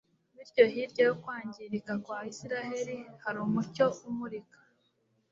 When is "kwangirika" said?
1.21-1.91